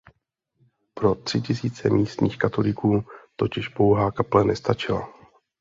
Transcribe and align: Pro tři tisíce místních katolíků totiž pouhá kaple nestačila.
Pro 0.93 1.15
tři 1.15 1.41
tisíce 1.41 1.89
místních 1.89 2.37
katolíků 2.37 3.05
totiž 3.35 3.67
pouhá 3.67 4.11
kaple 4.11 4.43
nestačila. 4.43 5.13